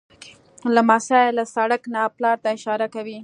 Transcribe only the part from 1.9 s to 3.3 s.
نه پلار ته اشاره کوي.